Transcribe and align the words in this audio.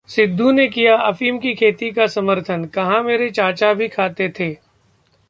सिद्धू 0.07 0.51
ने 0.51 0.67
किया 0.67 0.95
अफीम 0.97 1.37
की 1.39 1.53
खेती 1.53 1.91
का 1.91 2.07
समर्थन, 2.07 2.65
कहा- 2.65 3.05
मेरे 3.05 3.29
चाचा 3.29 3.73
भी 3.73 3.87
खाते 3.87 4.29
थे 4.29 4.57